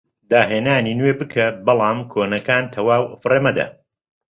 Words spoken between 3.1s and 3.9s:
فڕێ مەدە